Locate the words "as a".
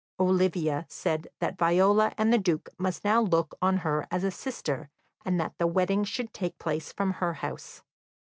4.09-4.31